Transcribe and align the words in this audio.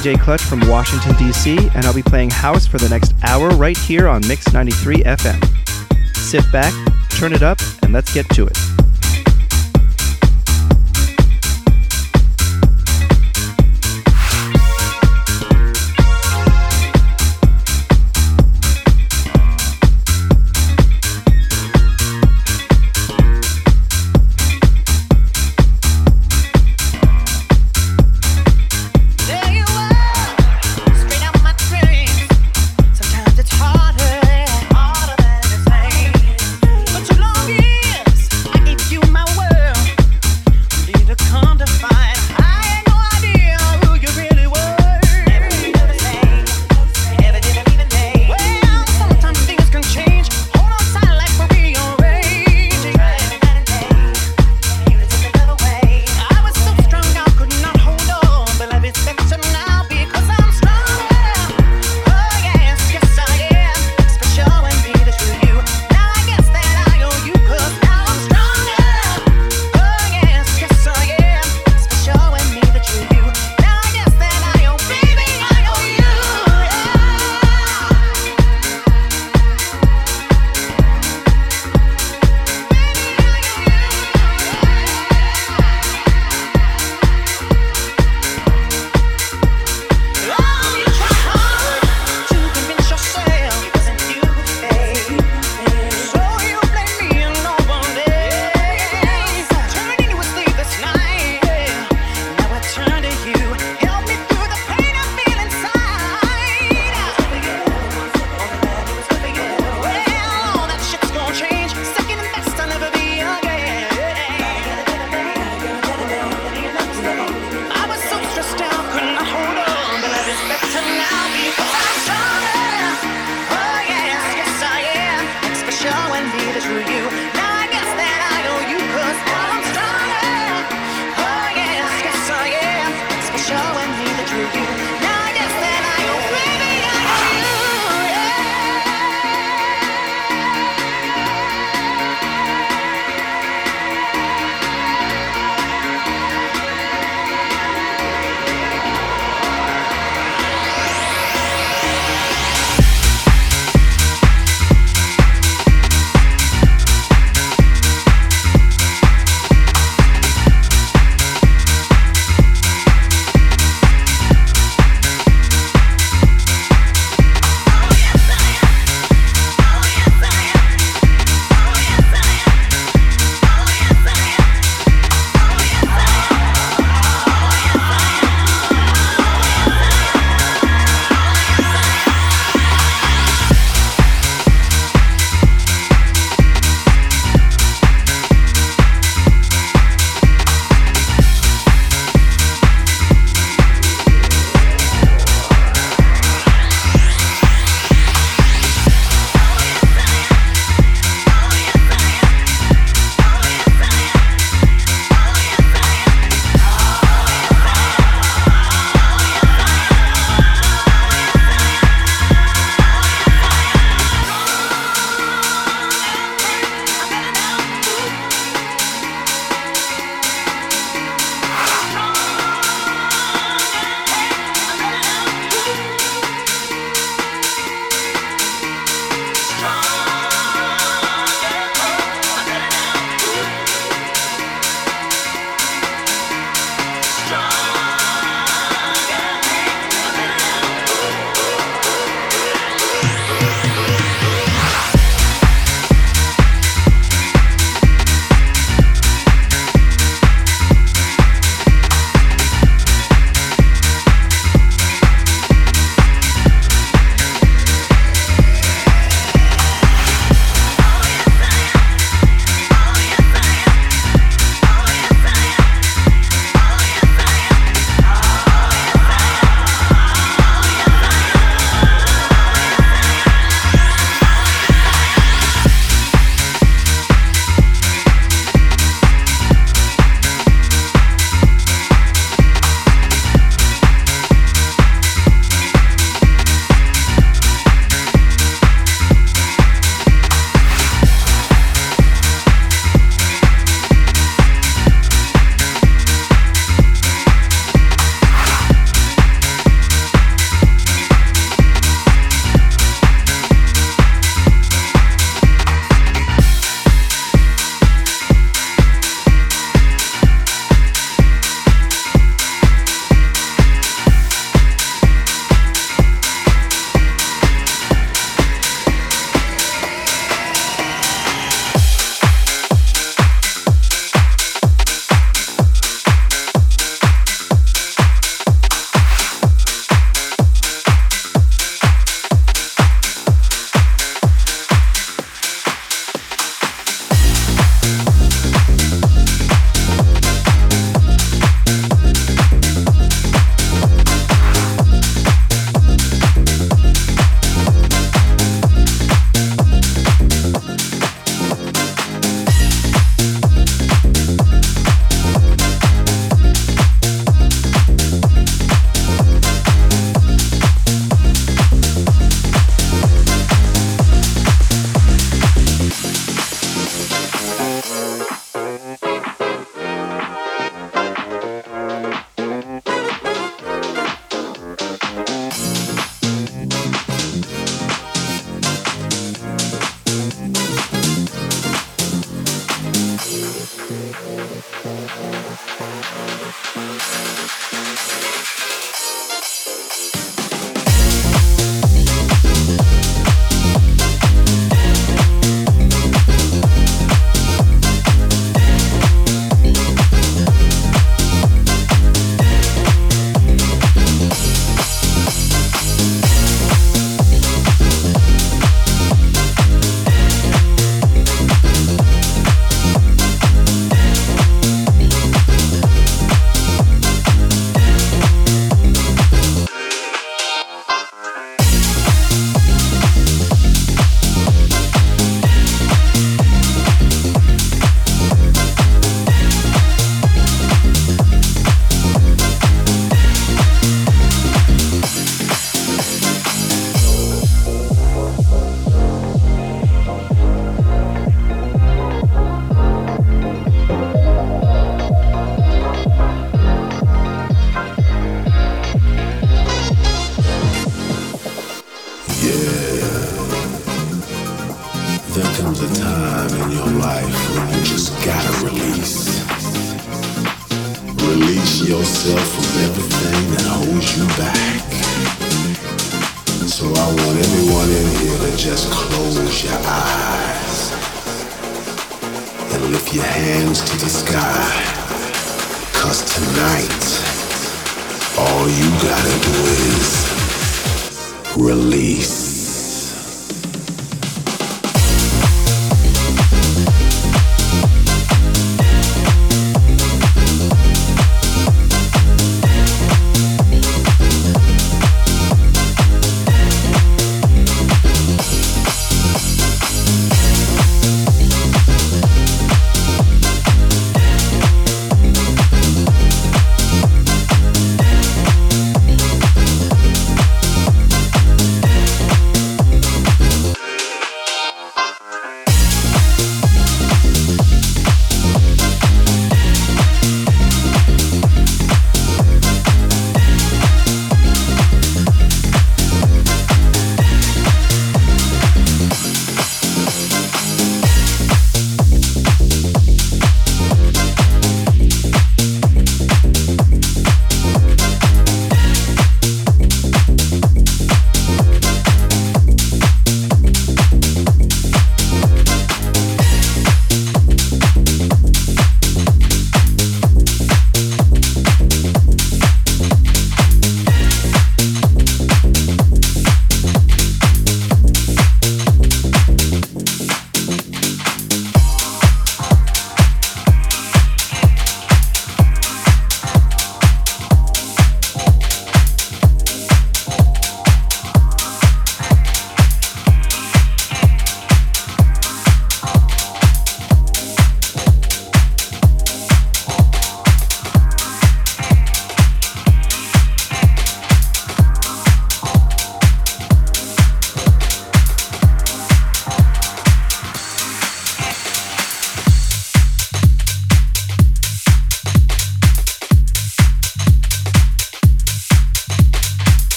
DJ 0.00 0.18
Clutch 0.18 0.40
from 0.40 0.66
Washington, 0.66 1.14
D.C., 1.16 1.58
and 1.74 1.84
I'll 1.84 1.92
be 1.92 2.02
playing 2.02 2.30
house 2.30 2.66
for 2.66 2.78
the 2.78 2.88
next 2.88 3.12
hour 3.22 3.50
right 3.50 3.76
here 3.76 4.08
on 4.08 4.26
Mix 4.26 4.50
93 4.50 5.02
FM. 5.02 6.16
Sit 6.16 6.50
back, 6.50 6.72
turn 7.10 7.34
it 7.34 7.42
up, 7.42 7.58
and 7.82 7.92
let's 7.92 8.14
get 8.14 8.26
to 8.30 8.46
it. 8.46 8.69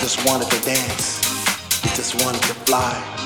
Just 0.00 0.26
wanted 0.26 0.50
to 0.50 0.60
dance. 0.62 1.20
It 1.84 1.94
just 1.94 2.24
wanted 2.24 2.42
to 2.42 2.54
fly. 2.66 3.19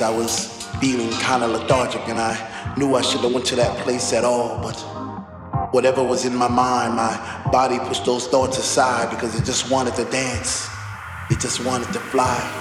Nights 0.00 0.02
I 0.02 0.16
was 0.16 0.66
feeling 0.80 1.10
kind 1.20 1.42
of 1.42 1.50
lethargic 1.50 2.08
and 2.08 2.18
I 2.18 2.74
knew 2.76 2.94
I 2.94 3.02
shouldn't 3.02 3.24
have 3.24 3.32
went 3.32 3.46
to 3.46 3.56
that 3.56 3.76
place 3.84 4.12
at 4.12 4.24
all, 4.24 4.60
but 4.62 4.76
whatever 5.72 6.02
was 6.02 6.24
in 6.24 6.34
my 6.34 6.48
mind, 6.48 6.94
my 6.94 7.50
body 7.52 7.78
pushed 7.78 8.04
those 8.04 8.26
thoughts 8.28 8.58
aside 8.58 9.10
because 9.10 9.34
it 9.38 9.44
just 9.44 9.70
wanted 9.70 9.94
to 9.96 10.04
dance. 10.04 10.68
It 11.30 11.40
just 11.40 11.64
wanted 11.64 11.92
to 11.92 12.00
fly. 12.00 12.59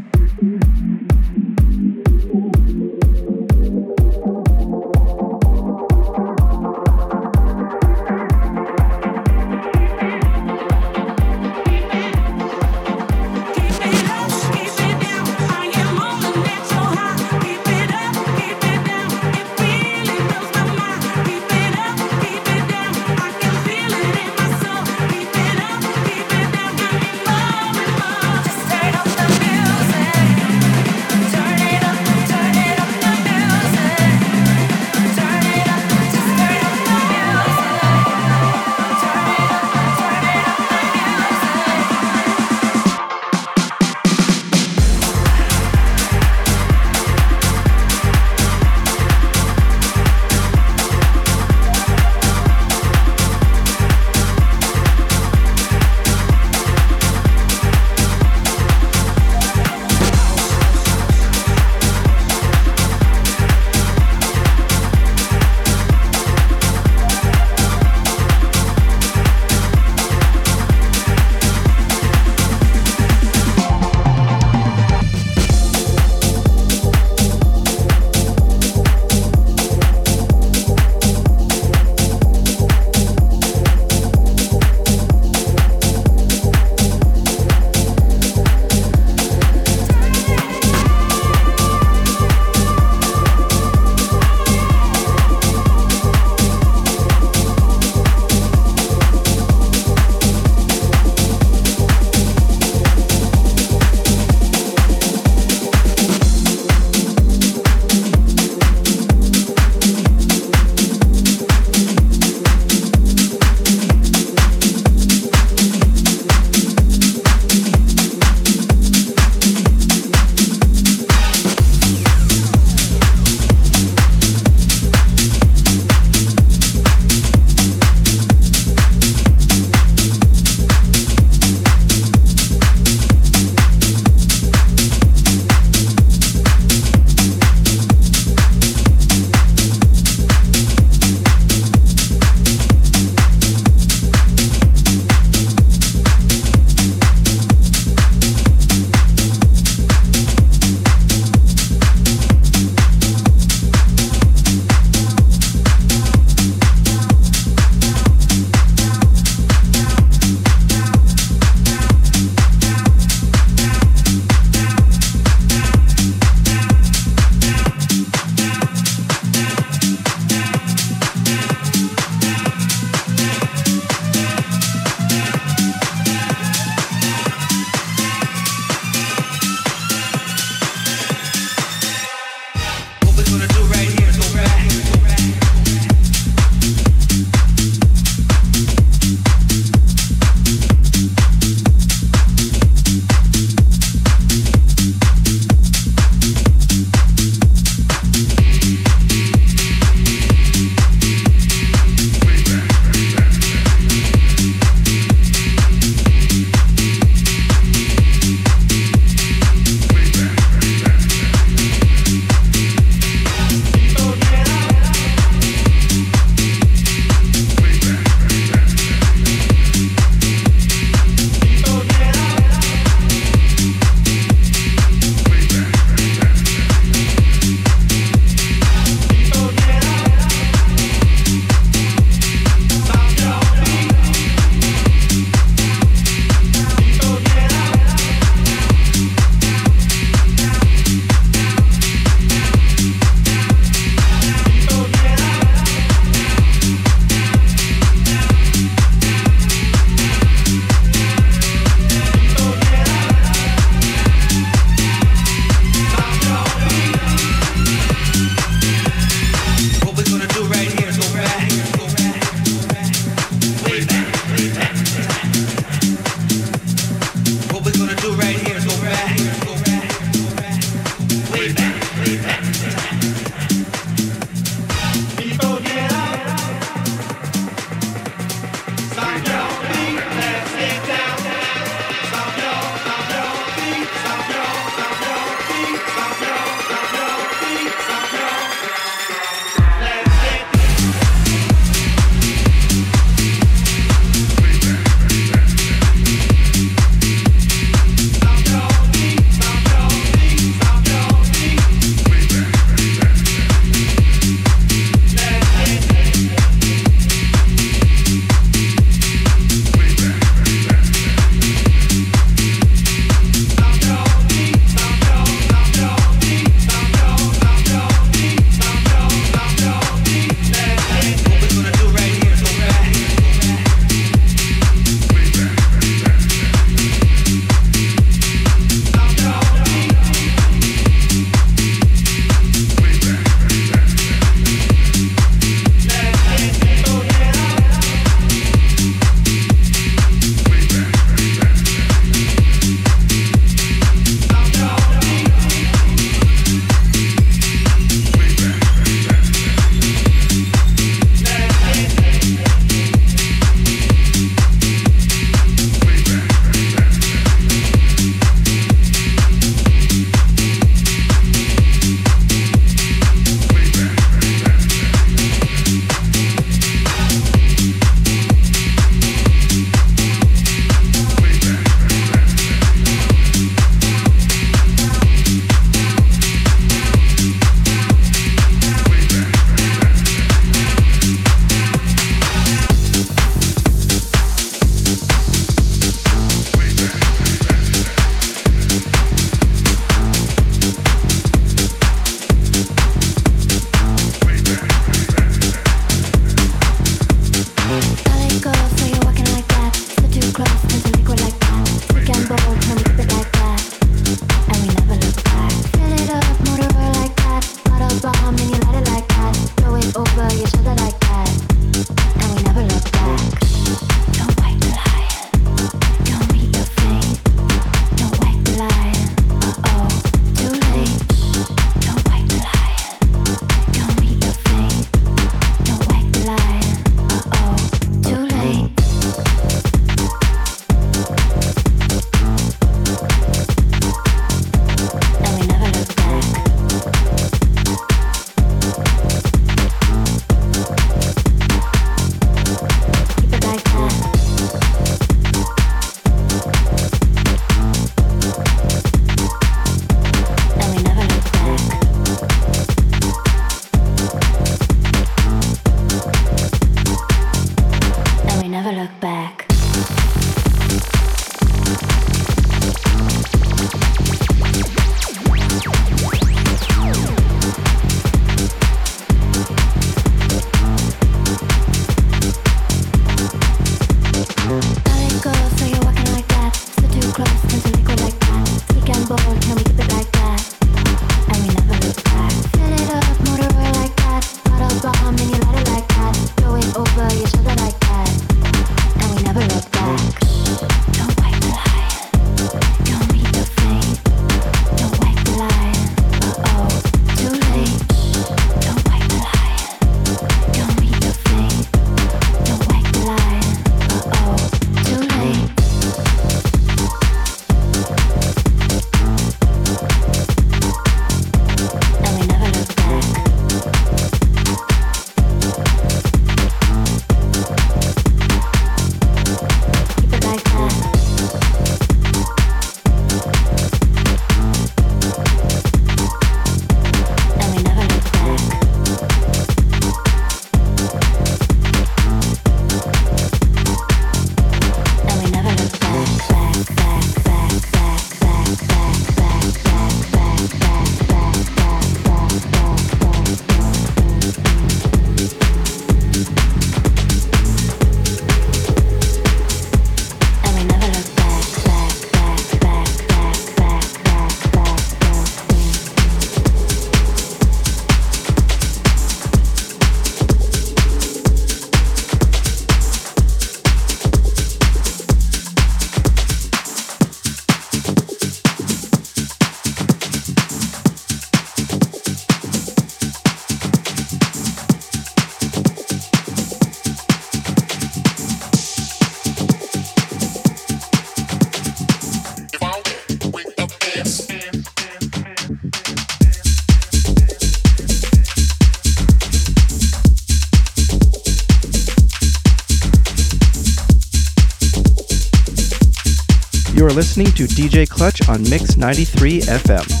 Listening 597.01 597.31
to 597.31 597.45
DJ 597.45 597.89
Clutch 597.89 598.29
on 598.29 598.43
Mix 598.47 598.77
93 598.77 599.41
FM. 599.41 600.00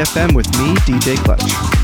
FM 0.00 0.34
with 0.34 0.48
me, 0.58 0.74
DJ 0.86 1.16
Clutch. 1.16 1.79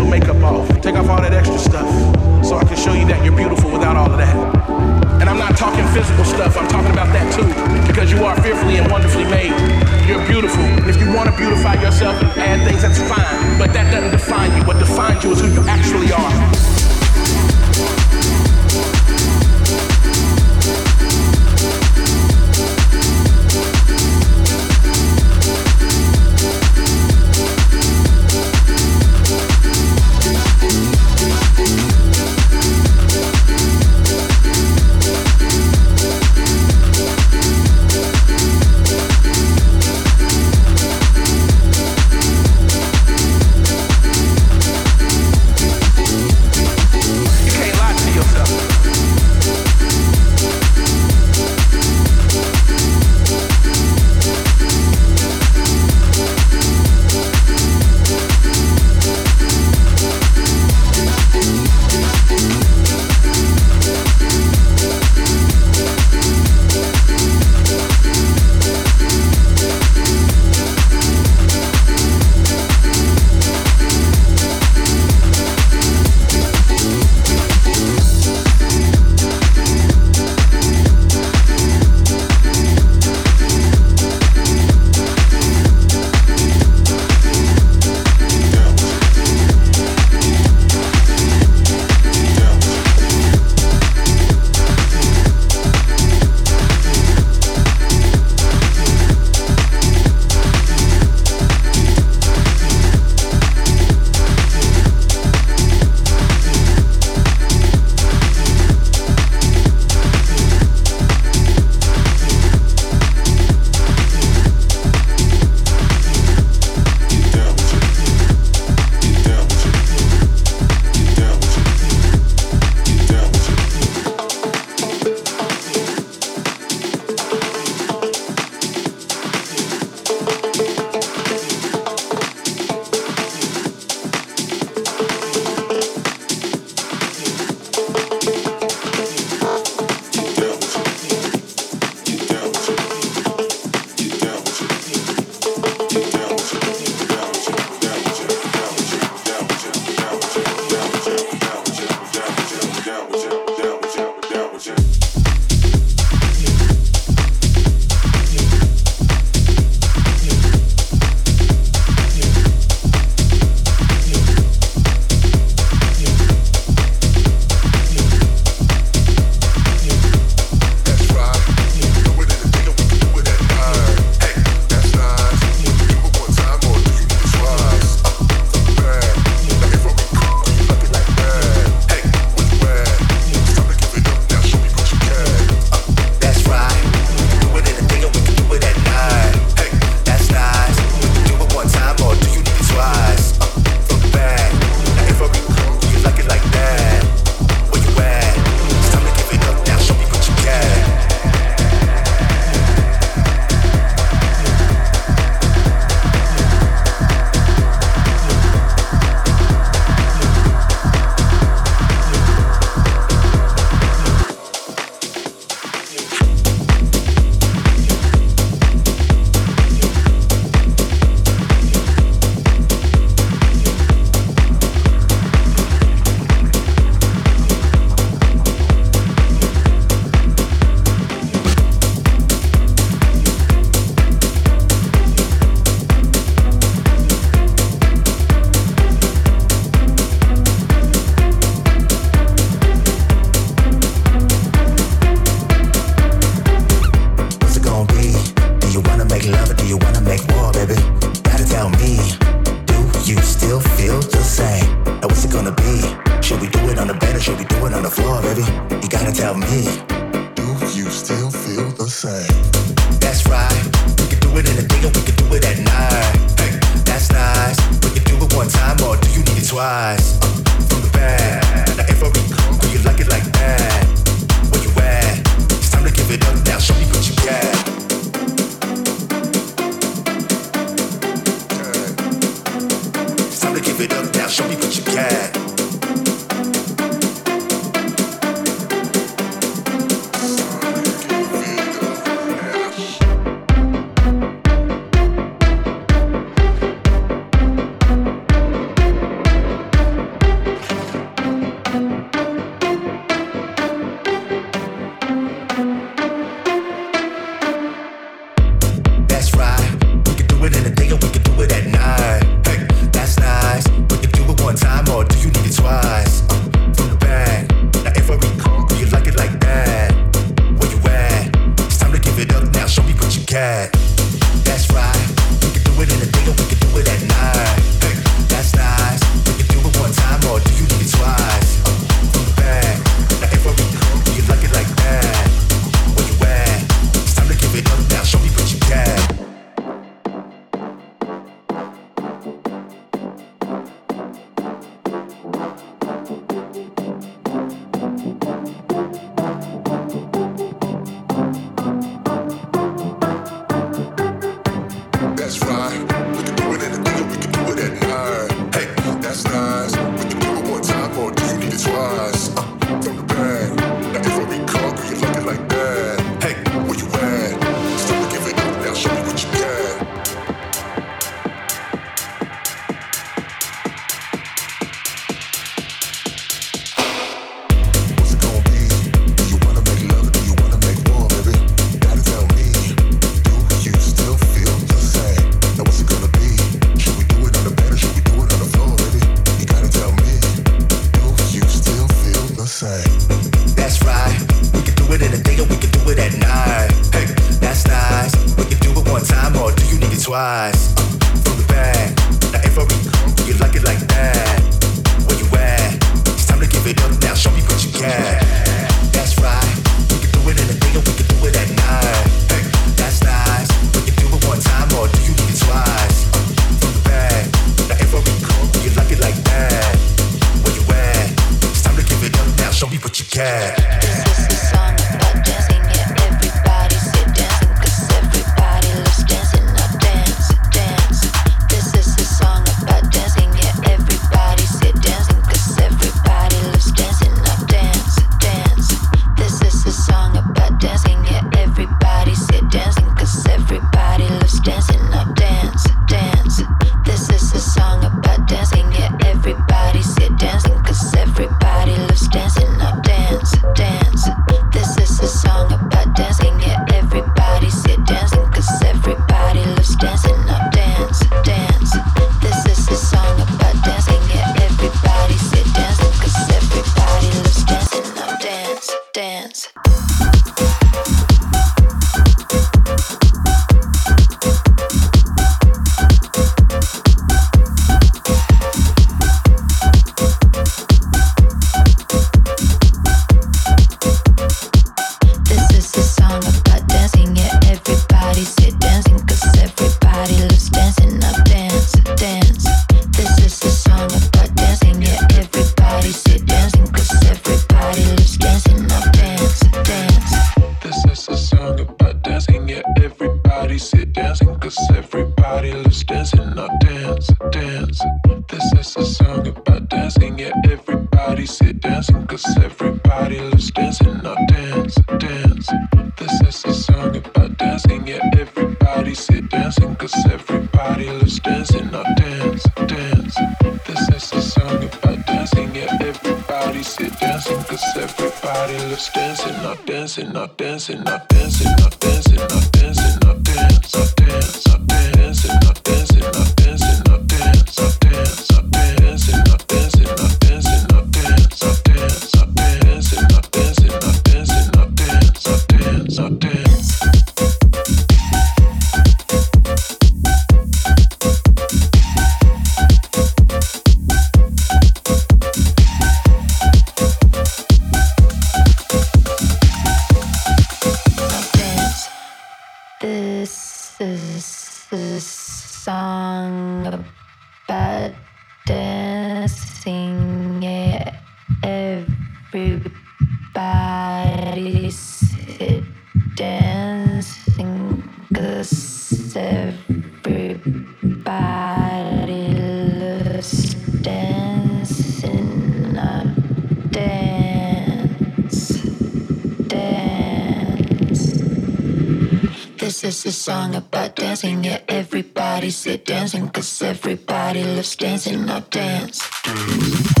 Dancing. 594.11 594.43
Yeah, 594.43 594.59
everybody 594.67 595.51
say 595.51 595.77
dancing, 595.77 596.27
cause 596.29 596.61
everybody 596.61 597.43
loves 597.45 597.77
dancing. 597.77 598.25
Now 598.25 598.41
dance. 598.41 599.09
You 599.25 600.00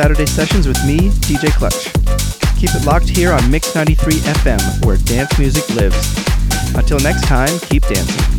Saturday 0.00 0.24
Sessions 0.24 0.66
with 0.66 0.82
me, 0.86 1.10
DJ 1.28 1.52
Clutch. 1.52 1.92
Keep 2.58 2.70
it 2.74 2.86
locked 2.86 3.06
here 3.06 3.32
on 3.32 3.50
Mix 3.50 3.74
93 3.74 4.14
FM, 4.14 4.86
where 4.86 4.96
dance 4.96 5.38
music 5.38 5.68
lives. 5.74 6.16
Until 6.74 6.98
next 7.00 7.24
time, 7.24 7.58
keep 7.68 7.82
dancing. 7.82 8.29